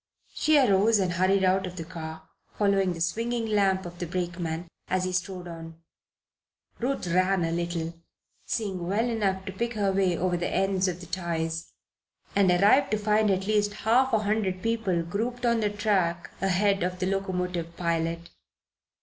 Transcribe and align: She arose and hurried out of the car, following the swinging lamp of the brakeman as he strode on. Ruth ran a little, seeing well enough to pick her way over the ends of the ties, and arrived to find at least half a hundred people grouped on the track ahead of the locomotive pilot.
She 0.33 0.57
arose 0.57 0.97
and 0.97 1.13
hurried 1.13 1.43
out 1.43 1.67
of 1.67 1.75
the 1.75 1.83
car, 1.83 2.27
following 2.57 2.93
the 2.93 3.01
swinging 3.01 3.45
lamp 3.45 3.85
of 3.85 3.99
the 3.99 4.07
brakeman 4.07 4.67
as 4.87 5.03
he 5.03 5.11
strode 5.11 5.47
on. 5.47 5.79
Ruth 6.79 7.05
ran 7.05 7.43
a 7.45 7.51
little, 7.51 7.93
seeing 8.43 8.87
well 8.87 9.05
enough 9.07 9.45
to 9.45 9.51
pick 9.51 9.75
her 9.75 9.91
way 9.91 10.17
over 10.17 10.37
the 10.37 10.49
ends 10.49 10.87
of 10.87 11.01
the 11.01 11.05
ties, 11.05 11.73
and 12.35 12.49
arrived 12.49 12.89
to 12.89 12.97
find 12.97 13.29
at 13.29 13.45
least 13.45 13.73
half 13.85 14.11
a 14.11 14.17
hundred 14.17 14.63
people 14.63 15.03
grouped 15.03 15.45
on 15.45 15.59
the 15.59 15.69
track 15.69 16.31
ahead 16.41 16.81
of 16.81 16.97
the 16.97 17.05
locomotive 17.05 17.77
pilot. 17.77 18.31